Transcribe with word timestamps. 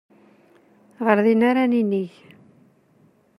Ɣer 1.05 1.17
din 1.25 1.41
ara 1.49 1.63
ninig. 1.71 2.11